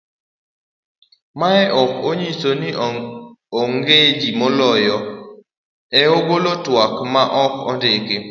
[1.39, 2.69] mae ok onyiso ni
[3.61, 4.85] ong'e ji molony
[5.99, 8.17] e golo twak ma ok ondiko